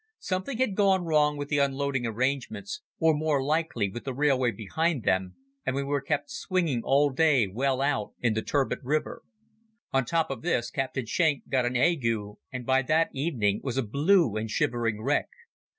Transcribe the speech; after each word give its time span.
Something 0.17 0.57
had 0.57 0.73
gone 0.75 1.03
wrong 1.05 1.37
with 1.37 1.49
the 1.49 1.59
unloading 1.59 2.07
arrangements, 2.07 2.81
or 2.97 3.13
more 3.13 3.43
likely 3.43 3.87
with 3.87 4.03
the 4.03 4.15
railway 4.15 4.49
behind 4.49 5.03
them, 5.03 5.35
and 5.63 5.75
we 5.75 5.83
were 5.83 6.01
kept 6.01 6.31
swinging 6.31 6.81
all 6.83 7.11
day 7.11 7.45
well 7.45 7.81
out 7.81 8.13
in 8.19 8.33
the 8.33 8.41
turbid 8.41 8.79
river. 8.81 9.21
On 9.93 10.01
the 10.01 10.07
top 10.09 10.31
of 10.31 10.41
this 10.41 10.71
Captain 10.71 11.05
Schenk 11.05 11.47
got 11.49 11.67
an 11.67 11.77
ague, 11.77 12.07
and 12.51 12.65
by 12.65 12.81
that 12.81 13.09
evening 13.13 13.61
was 13.63 13.77
a 13.77 13.83
blue 13.83 14.35
and 14.37 14.49
shivering 14.49 15.03
wreck. 15.03 15.27